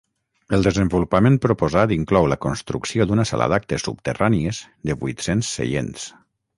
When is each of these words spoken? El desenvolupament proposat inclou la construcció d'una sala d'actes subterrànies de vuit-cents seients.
El 0.57 0.63
desenvolupament 0.67 1.37
proposat 1.43 1.93
inclou 1.99 2.31
la 2.33 2.39
construcció 2.47 3.09
d'una 3.11 3.29
sala 3.33 3.51
d'actes 3.55 3.89
subterrànies 3.91 4.67
de 4.91 5.01
vuit-cents 5.05 5.57
seients. 5.61 6.13